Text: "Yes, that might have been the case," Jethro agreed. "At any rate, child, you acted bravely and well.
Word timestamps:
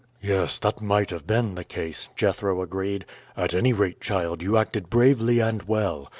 "Yes, 0.23 0.57
that 0.57 0.81
might 0.81 1.11
have 1.11 1.27
been 1.27 1.53
the 1.53 1.63
case," 1.63 2.09
Jethro 2.15 2.63
agreed. 2.63 3.05
"At 3.37 3.53
any 3.53 3.71
rate, 3.71 4.01
child, 4.01 4.41
you 4.41 4.57
acted 4.57 4.89
bravely 4.89 5.39
and 5.39 5.61
well. 5.61 6.09